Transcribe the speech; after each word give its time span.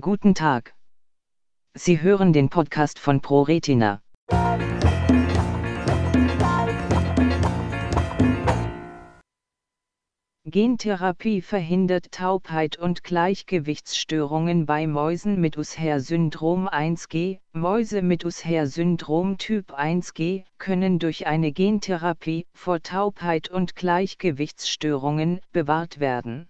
Guten 0.00 0.32
Tag. 0.32 0.76
Sie 1.74 2.00
hören 2.00 2.32
den 2.32 2.50
Podcast 2.50 3.00
von 3.00 3.20
ProRetina. 3.20 4.00
Gentherapie 10.44 11.42
verhindert 11.42 12.12
Taubheit 12.12 12.78
und 12.78 13.02
Gleichgewichtsstörungen 13.02 14.66
bei 14.66 14.86
Mäusen 14.86 15.40
mit 15.40 15.58
Usher-Syndrom 15.58 16.68
1G. 16.68 17.40
Mäuse 17.52 18.00
mit 18.00 18.24
Usher-Syndrom 18.24 19.36
Typ 19.36 19.72
1G 19.72 20.44
können 20.58 21.00
durch 21.00 21.26
eine 21.26 21.50
Gentherapie 21.50 22.46
vor 22.52 22.80
Taubheit 22.84 23.48
und 23.48 23.74
Gleichgewichtsstörungen 23.74 25.40
bewahrt 25.50 25.98
werden. 25.98 26.48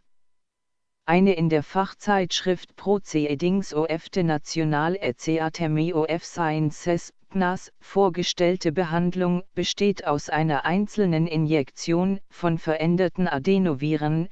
Eine 1.10 1.32
in 1.32 1.48
der 1.48 1.62
Fachzeitschrift 1.62 2.76
Proceedings 2.76 3.72
of 3.72 3.88
the 4.12 4.22
National 4.22 4.94
Academy 5.00 5.90
of 5.94 6.22
Sciences 6.22 7.14
PNAS 7.30 7.72
vorgestellte 7.80 8.72
Behandlung 8.72 9.42
besteht 9.54 10.06
aus 10.06 10.28
einer 10.28 10.66
einzelnen 10.66 11.26
Injektion 11.26 12.20
von 12.28 12.58
veränderten 12.58 13.26
Adenoviren, 13.26 14.28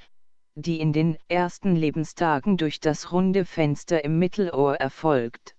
die 0.55 0.79
in 0.79 0.93
den 0.93 1.17
ersten 1.29 1.77
Lebenstagen 1.77 2.59
durch 2.59 2.79
das 2.79 3.11
runde 3.11 3.47
Fenster 3.47 4.05
im 4.05 4.19
Mittelohr 4.19 4.77
erfolgt. 4.77 5.56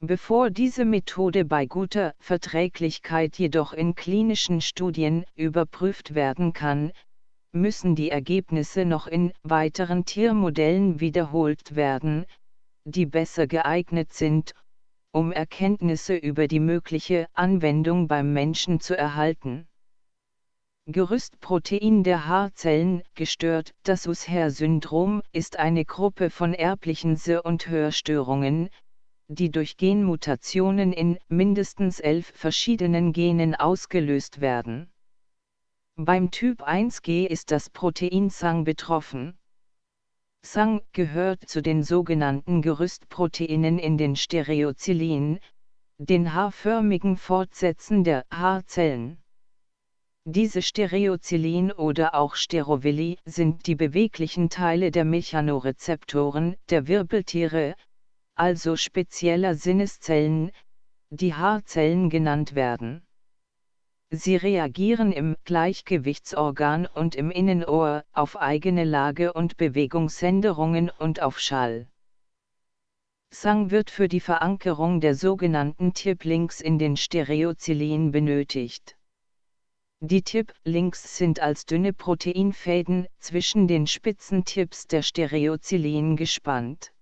Bevor 0.00 0.48
diese 0.48 0.86
Methode 0.86 1.44
bei 1.44 1.66
guter 1.66 2.14
Verträglichkeit 2.20 3.38
jedoch 3.38 3.74
in 3.74 3.94
klinischen 3.94 4.62
Studien 4.62 5.26
überprüft 5.34 6.14
werden 6.14 6.54
kann, 6.54 6.92
müssen 7.56 7.94
die 7.96 8.10
Ergebnisse 8.10 8.84
noch 8.84 9.06
in 9.06 9.32
weiteren 9.42 10.04
Tiermodellen 10.04 11.00
wiederholt 11.00 11.74
werden, 11.74 12.26
die 12.84 13.06
besser 13.06 13.46
geeignet 13.46 14.12
sind, 14.12 14.52
um 15.12 15.32
Erkenntnisse 15.32 16.14
über 16.14 16.46
die 16.46 16.60
mögliche 16.60 17.26
Anwendung 17.32 18.06
beim 18.06 18.32
Menschen 18.32 18.78
zu 18.80 18.96
erhalten. 18.96 19.66
Gerüstprotein 20.88 22.04
der 22.04 22.28
Haarzellen 22.28 23.02
gestört. 23.14 23.74
Das 23.82 24.06
Usher-Syndrom 24.06 25.22
ist 25.32 25.58
eine 25.58 25.84
Gruppe 25.84 26.30
von 26.30 26.54
erblichen 26.54 27.16
Se- 27.16 27.42
und 27.42 27.66
Hörstörungen, 27.66 28.68
die 29.26 29.50
durch 29.50 29.76
Genmutationen 29.76 30.92
in 30.92 31.18
mindestens 31.28 31.98
elf 31.98 32.30
verschiedenen 32.36 33.12
Genen 33.12 33.56
ausgelöst 33.56 34.40
werden. 34.40 34.88
Beim 35.98 36.30
Typ 36.30 36.62
1G 36.62 37.26
ist 37.26 37.50
das 37.50 37.70
Protein 37.70 38.28
SANG 38.28 38.64
betroffen. 38.64 39.38
SANG 40.42 40.82
gehört 40.92 41.48
zu 41.48 41.62
den 41.62 41.82
sogenannten 41.82 42.60
Gerüstproteinen 42.60 43.78
in 43.78 43.96
den 43.96 44.14
Stereozylien, 44.14 45.40
den 45.96 46.34
haarförmigen 46.34 47.16
Fortsätzen 47.16 48.04
der 48.04 48.26
Haarzellen. 48.30 49.22
Diese 50.26 50.60
Stereozylien 50.60 51.72
oder 51.72 52.14
auch 52.14 52.34
Sterovilli 52.34 53.16
sind 53.24 53.66
die 53.66 53.74
beweglichen 53.74 54.50
Teile 54.50 54.90
der 54.90 55.06
Mechanorezeptoren 55.06 56.56
der 56.68 56.88
Wirbeltiere, 56.88 57.74
also 58.34 58.76
spezieller 58.76 59.54
Sinneszellen, 59.54 60.52
die 61.08 61.32
Haarzellen 61.32 62.10
genannt 62.10 62.54
werden. 62.54 63.05
Sie 64.10 64.36
reagieren 64.36 65.10
im 65.10 65.36
Gleichgewichtsorgan 65.44 66.86
und 66.86 67.16
im 67.16 67.30
Innenohr 67.30 68.04
auf 68.12 68.36
eigene 68.36 68.84
Lage 68.84 69.32
und 69.32 69.56
Bewegungsänderungen 69.56 70.90
und 70.90 71.20
auf 71.20 71.40
Schall. 71.40 71.88
Sang 73.30 73.72
wird 73.72 73.90
für 73.90 74.06
die 74.06 74.20
Verankerung 74.20 75.00
der 75.00 75.16
sogenannten 75.16 75.92
Tip-Links 75.92 76.60
in 76.60 76.78
den 76.78 76.96
Stereozylien 76.96 78.12
benötigt. 78.12 78.96
Die 80.00 80.22
Tip-Links 80.22 81.16
sind 81.16 81.40
als 81.40 81.66
dünne 81.66 81.92
Proteinfäden 81.92 83.08
zwischen 83.18 83.66
den 83.66 83.88
spitzen 83.88 84.44
Tips 84.44 84.86
der 84.86 85.02
Stereozylien 85.02 86.16
gespannt. 86.16 86.92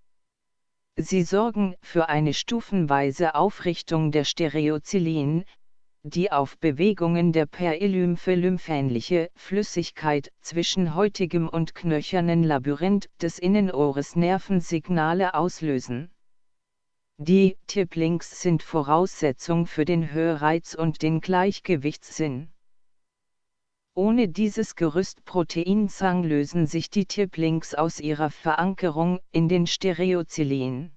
Sie 0.97 1.23
sorgen 1.23 1.75
für 1.83 2.09
eine 2.09 2.33
stufenweise 2.33 3.35
Aufrichtung 3.35 4.11
der 4.11 4.25
Stereozylien, 4.25 5.45
die 6.07 6.31
auf 6.31 6.59
Bewegungen 6.59 7.33
der 7.33 7.47
Perilymphe 7.47 8.35
lymphähnliche 8.35 9.31
Flüssigkeit 9.37 10.31
zwischen 10.43 10.95
heutigem 10.95 11.49
und 11.49 11.75
knöchernen 11.75 12.45
Labyrinth 12.45 13.09
des 13.23 13.39
Innenohres 13.39 14.15
Nervensignale 14.15 15.33
auslösen. 15.33 16.11
Die 17.17 17.57
Tiplinks 17.67 18.43
sind 18.43 18.63
Voraussetzung 18.63 19.67
für 19.67 19.87
den 19.87 20.13
Hörreiz 20.13 20.75
und 20.75 21.01
den 21.01 21.23
Gleichgewichtssinn. 21.23 22.51
Ohne 23.95 24.29
dieses 24.29 24.77
Gerüstproteinzang 24.77 26.23
lösen 26.23 26.67
sich 26.67 26.91
die 26.91 27.07
Tiplinks 27.07 27.75
aus 27.75 27.99
ihrer 27.99 28.29
Verankerung 28.29 29.21
in 29.31 29.49
den 29.49 29.67
Stereozylien. 29.67 30.94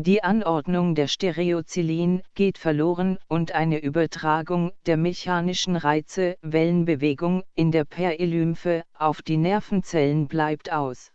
Die 0.00 0.22
Anordnung 0.22 0.94
der 0.94 1.08
Stereozylien 1.08 2.22
geht 2.36 2.56
verloren 2.56 3.18
und 3.26 3.50
eine 3.56 3.80
Übertragung 3.80 4.70
der 4.86 4.96
mechanischen 4.96 5.74
Reize 5.74 6.36
Wellenbewegung 6.40 7.42
in 7.56 7.72
der 7.72 7.84
Perilymphe 7.84 8.84
auf 8.94 9.22
die 9.22 9.36
Nervenzellen 9.36 10.28
bleibt 10.28 10.70
aus. 10.70 11.10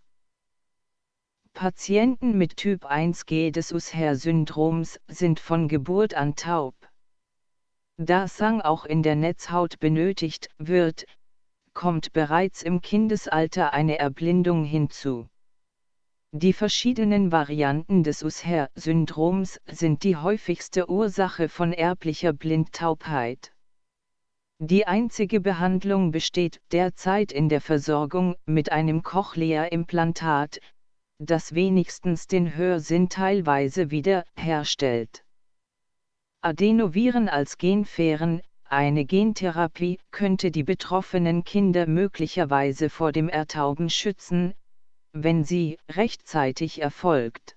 Patienten 1.54 2.38
mit 2.38 2.58
Typ 2.58 2.84
1G 2.84 3.52
des 3.52 3.72
Usher-Syndroms 3.72 5.00
sind 5.08 5.40
von 5.40 5.70
Geburt 5.70 6.14
an 6.14 6.36
taub. 6.36 6.76
Da 7.96 8.28
Sang 8.28 8.60
auch 8.60 8.84
in 8.84 9.02
der 9.02 9.16
Netzhaut 9.16 9.80
benötigt 9.80 10.50
wird, 10.58 11.06
kommt 11.74 12.12
bereits 12.12 12.62
im 12.62 12.82
Kindesalter 12.82 13.72
eine 13.72 13.98
Erblindung 13.98 14.66
hinzu. 14.66 15.30
Die 16.36 16.54
verschiedenen 16.54 17.32
Varianten 17.32 18.02
des 18.02 18.24
Usher-Syndroms 18.24 19.62
sind 19.68 20.04
die 20.04 20.16
häufigste 20.16 20.90
Ursache 20.90 21.48
von 21.48 21.74
erblicher 21.74 22.34
Blindtaubheit. 22.34 23.54
Die 24.58 24.88
einzige 24.88 25.42
Behandlung 25.42 26.10
besteht 26.10 26.60
derzeit 26.72 27.32
in 27.32 27.50
der 27.50 27.62
Versorgung 27.62 28.36
mit 28.48 28.72
einem 28.72 29.04
Cochlea-Implantat, 29.04 30.60
das 31.20 31.54
wenigstens 31.54 32.26
den 32.26 32.56
Hörsinn 32.56 33.10
teilweise 33.10 33.92
wieder 33.92 34.24
herstellt. 34.36 35.24
Adenoviren 36.42 37.30
als 37.30 37.60
Genfähren, 37.60 38.42
eine 38.64 39.06
Gentherapie 39.06 40.00
könnte 40.10 40.50
die 40.50 40.64
betroffenen 40.64 41.44
Kinder 41.44 41.86
möglicherweise 41.86 42.90
vor 42.90 43.12
dem 43.12 43.30
Ertauben 43.30 43.92
schützen, 43.92 44.56
wenn 45.14 45.44
sie 45.44 45.78
rechtzeitig 45.90 46.82
erfolgt. 46.82 47.56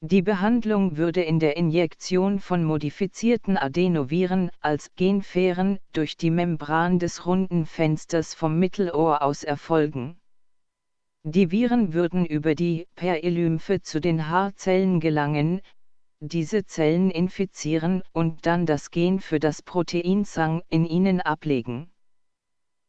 Die 0.00 0.22
Behandlung 0.22 0.96
würde 0.96 1.22
in 1.22 1.38
der 1.38 1.56
Injektion 1.56 2.38
von 2.38 2.62
modifizierten 2.62 3.56
Adenoviren 3.56 4.50
als 4.60 4.94
Genfähren 4.96 5.78
durch 5.92 6.16
die 6.16 6.30
Membran 6.30 6.98
des 6.98 7.26
runden 7.26 7.66
Fensters 7.66 8.34
vom 8.34 8.58
Mittelohr 8.58 9.22
aus 9.22 9.44
erfolgen. 9.44 10.18
Die 11.22 11.50
Viren 11.50 11.94
würden 11.94 12.26
über 12.26 12.54
die 12.54 12.86
Perilymphe 12.96 13.80
zu 13.80 13.98
den 13.98 14.28
Haarzellen 14.28 15.00
gelangen, 15.00 15.62
diese 16.20 16.66
Zellen 16.66 17.10
infizieren 17.10 18.02
und 18.12 18.44
dann 18.44 18.66
das 18.66 18.90
Gen 18.90 19.20
für 19.20 19.40
das 19.40 19.62
Protein 19.62 20.24
SANG 20.24 20.60
in 20.68 20.84
ihnen 20.84 21.22
ablegen. 21.22 21.90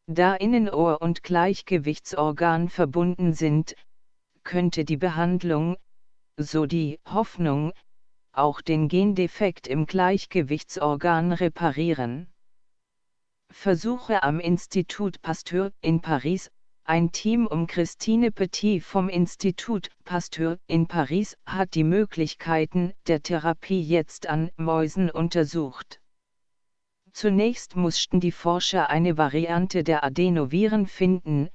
Da 0.08 0.36
Innenohr 0.36 1.02
und 1.02 1.24
Gleichgewichtsorgan 1.24 2.70
verbunden 2.70 3.34
sind, 3.34 3.76
könnte 4.44 4.86
die 4.86 4.98
Behandlung, 4.98 5.78
so 6.38 6.68
die 6.68 7.00
Hoffnung, 7.06 7.74
auch 8.32 8.62
den 8.62 8.88
Gendefekt 8.88 9.68
im 9.68 9.88
Gleichgewichtsorgan 9.88 11.32
reparieren. 11.32 12.28
Versuche 13.50 14.22
am 14.22 14.40
Institut 14.40 15.24
Pasteur 15.24 15.72
in 15.82 16.02
Paris, 16.02 16.52
ein 16.84 17.12
Team 17.12 17.48
um 17.48 17.66
Christine 17.66 18.32
Petit 18.32 18.84
vom 18.84 19.10
Institut 19.10 19.90
Pasteur 20.04 20.60
in 20.68 20.86
Paris 20.86 21.36
hat 21.48 21.74
die 21.74 21.84
Möglichkeiten 21.84 22.94
der 23.08 23.24
Therapie 23.24 23.82
jetzt 23.82 24.28
an 24.28 24.52
Mäusen 24.56 25.10
untersucht. 25.10 26.00
Zunächst 27.16 27.78
mussten 27.78 28.20
die 28.20 28.34
Forscher 28.34 28.90
eine 28.90 29.18
Variante 29.18 29.86
der 29.86 30.04
Adenoviren 30.04 30.86
finden, 30.86 31.48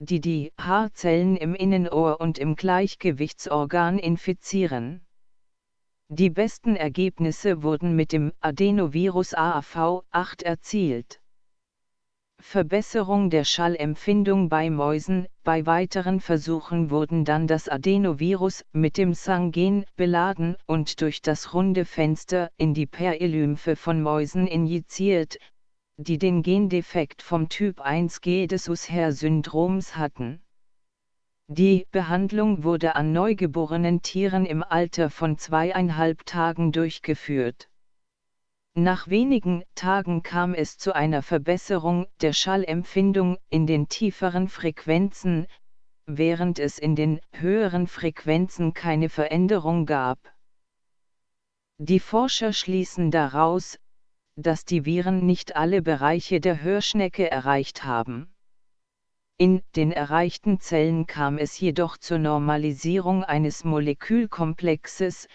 die 0.00 0.20
die 0.20 0.52
Haarzellen 0.58 1.36
im 1.36 1.54
Innenohr 1.54 2.20
und 2.20 2.38
im 2.38 2.56
Gleichgewichtsorgan 2.56 4.00
infizieren. 4.00 5.06
Die 6.08 6.28
besten 6.28 6.74
Ergebnisse 6.74 7.62
wurden 7.62 7.94
mit 7.94 8.10
dem 8.10 8.32
Adenovirus 8.40 9.36
AAV8 9.36 10.42
erzielt. 10.42 11.20
Verbesserung 12.56 13.28
der 13.28 13.44
Schallempfindung 13.44 14.48
bei 14.48 14.70
Mäusen. 14.70 15.26
Bei 15.44 15.66
weiteren 15.66 16.20
Versuchen 16.20 16.90
wurden 16.90 17.24
dann 17.24 17.46
das 17.46 17.68
Adenovirus 17.68 18.64
mit 18.72 18.96
dem 18.98 19.14
Sangen 19.14 19.84
beladen 19.96 20.56
und 20.66 21.00
durch 21.00 21.20
das 21.20 21.54
runde 21.54 21.84
Fenster 21.84 22.50
in 22.56 22.72
die 22.72 22.86
Perilymphe 22.86 23.76
von 23.76 24.00
Mäusen 24.00 24.46
injiziert, 24.46 25.38
die 25.98 26.18
den 26.18 26.42
Gendefekt 26.42 27.20
vom 27.20 27.48
Typ 27.48 27.80
1G 27.80 28.46
des 28.46 28.68
Usher-Syndroms 28.68 29.96
hatten. 29.96 30.40
Die 31.48 31.86
Behandlung 31.90 32.64
wurde 32.64 32.96
an 32.96 33.12
neugeborenen 33.12 34.02
Tieren 34.02 34.46
im 34.46 34.62
Alter 34.62 35.10
von 35.10 35.36
zweieinhalb 35.36 36.26
Tagen 36.26 36.72
durchgeführt. 36.72 37.68
Nach 38.78 39.08
wenigen 39.08 39.64
Tagen 39.74 40.22
kam 40.22 40.52
es 40.52 40.76
zu 40.76 40.94
einer 40.94 41.22
Verbesserung 41.22 42.08
der 42.20 42.34
Schallempfindung 42.34 43.38
in 43.48 43.66
den 43.66 43.88
tieferen 43.88 44.48
Frequenzen, 44.48 45.46
während 46.04 46.58
es 46.58 46.78
in 46.78 46.94
den 46.94 47.18
höheren 47.32 47.86
Frequenzen 47.86 48.74
keine 48.74 49.08
Veränderung 49.08 49.86
gab. 49.86 50.18
Die 51.78 52.00
Forscher 52.00 52.52
schließen 52.52 53.10
daraus, 53.10 53.78
dass 54.36 54.66
die 54.66 54.84
Viren 54.84 55.24
nicht 55.24 55.56
alle 55.56 55.80
Bereiche 55.80 56.38
der 56.42 56.60
Hörschnecke 56.60 57.30
erreicht 57.30 57.84
haben. 57.84 58.30
In 59.38 59.62
den 59.74 59.90
erreichten 59.90 60.60
Zellen 60.60 61.06
kam 61.06 61.38
es 61.38 61.58
jedoch 61.58 61.96
zur 61.96 62.18
Normalisierung 62.18 63.24
eines 63.24 63.64
Molekülkomplexes, 63.64 65.28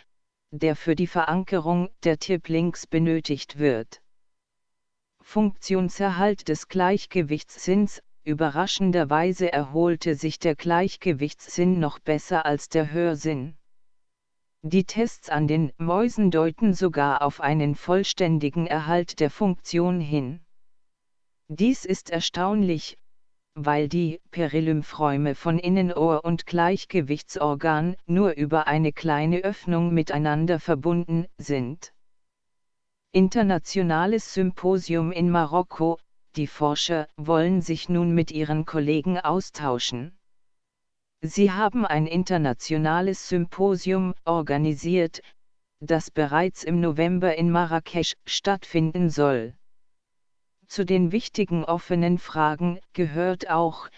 der 0.52 0.76
für 0.76 0.96
die 0.96 1.08
Verankerung 1.08 1.90
der 2.04 2.20
Tiplinks 2.20 2.86
benötigt 2.86 3.58
wird. 3.58 4.02
Funktionserhalt 5.22 6.48
des 6.48 6.68
Gleichgewichtssinns 6.68 8.02
Überraschenderweise 8.24 9.52
erholte 9.52 10.14
sich 10.14 10.38
der 10.38 10.56
Gleichgewichtssinn 10.56 11.80
noch 11.80 11.98
besser 11.98 12.46
als 12.46 12.70
der 12.70 12.92
Hörsinn. 12.92 13.58
Die 14.62 14.84
Tests 14.84 15.30
an 15.30 15.48
den 15.48 15.74
Mäusen 15.80 16.30
deuten 16.30 16.76
sogar 16.76 17.24
auf 17.24 17.42
einen 17.42 17.74
vollständigen 17.74 18.68
Erhalt 18.68 19.20
der 19.20 19.32
Funktion 19.32 20.00
hin. 20.00 20.46
Dies 21.48 21.84
ist 21.84 22.12
erstaunlich, 22.12 23.00
weil 23.56 23.90
die 23.90 24.22
Perilymphräume 24.32 25.36
von 25.36 25.60
Innenohr 25.60 26.24
und 26.24 26.46
Gleichgewichtsorgan 26.46 27.96
nur 28.06 28.32
über 28.32 28.68
eine 28.68 28.94
kleine 28.94 29.40
Öffnung 29.40 29.94
miteinander 29.94 30.60
verbunden 30.60 31.28
sind. 31.38 31.94
Internationales 33.12 34.34
Symposium 34.34 35.12
in 35.12 35.30
Marokko, 35.30 36.00
die 36.38 36.48
Forscher 36.48 37.10
wollen 37.18 37.62
sich 37.62 37.90
nun 37.90 38.14
mit 38.14 38.32
ihren 38.32 38.66
Kollegen 38.66 39.20
austauschen. 39.20 40.18
Sie 41.22 41.52
haben 41.52 41.86
ein 41.86 42.08
internationales 42.08 43.28
Symposium 43.28 44.14
organisiert, 44.24 45.22
das 45.82 46.10
bereits 46.10 46.64
im 46.64 46.80
November 46.80 47.36
in 47.36 47.52
Marrakesch 47.52 48.14
stattfinden 48.26 49.10
soll. 49.10 49.56
Zu 50.72 50.86
den 50.86 51.12
wichtigen 51.12 51.66
offenen 51.66 52.18
Fragen 52.18 52.80
gehört 52.94 53.50
auch, 53.50 53.90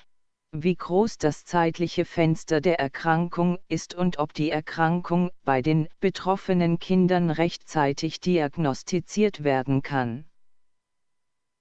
wie 0.52 0.74
groß 0.74 1.20
das 1.20 1.46
zeitliche 1.46 2.04
Fenster 2.04 2.62
der 2.62 2.80
Erkrankung 2.80 3.60
ist 3.68 3.94
und 3.94 4.18
ob 4.18 4.34
die 4.34 4.50
Erkrankung 4.50 5.30
bei 5.44 5.62
den 5.62 5.88
betroffenen 6.00 6.80
Kindern 6.80 7.30
rechtzeitig 7.30 8.22
diagnostiziert 8.22 9.44
werden 9.44 9.84
kann. 9.84 10.26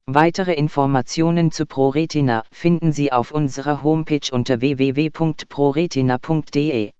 Weitere 0.06 0.54
Informationen 0.54 1.52
zu 1.52 1.66
ProRetina 1.66 2.44
finden 2.50 2.92
Sie 2.92 3.12
auf 3.12 3.32
unserer 3.32 3.82
Homepage 3.82 4.32
unter 4.32 4.62
www.proretina.de. 4.62 6.92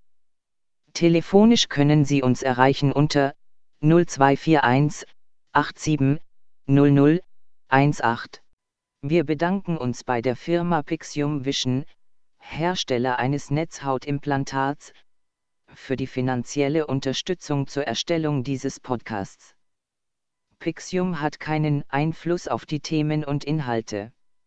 Telefonisch 0.93 1.69
können 1.71 2.05
Sie 2.05 2.21
uns 2.21 2.43
erreichen 2.43 2.93
unter 2.93 3.33
0241 3.81 5.07
87 5.55 6.21
00 6.67 7.23
1.8. 7.73 8.43
Wir 9.01 9.25
bedanken 9.25 9.79
uns 9.79 10.05
bei 10.05 10.21
der 10.21 10.37
Firma 10.37 10.83
Pixium 10.83 11.47
Vision, 11.47 11.87
Hersteller 12.39 13.19
eines 13.19 13.51
Netzhautimplantats, 13.51 14.93
für 15.73 15.97
die 15.97 16.07
finanzielle 16.07 16.87
Unterstützung 16.87 17.67
zur 17.67 17.85
Erstellung 17.85 18.45
dieses 18.45 18.79
Podcasts. 18.79 19.57
Pixium 20.59 21.23
hat 21.23 21.41
keinen 21.41 21.83
Einfluss 21.89 22.47
auf 22.47 22.67
die 22.67 22.81
Themen 22.81 23.25
und 23.25 23.43
Inhalte. 23.43 24.13